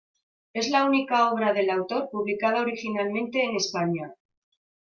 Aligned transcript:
Es 0.55 0.71
la 0.71 0.85
única 0.85 1.31
obra 1.31 1.53
del 1.53 1.69
autor 1.69 2.09
publicada 2.11 2.61
originalmente 2.61 3.43
en 3.43 3.55
España. 3.55 4.15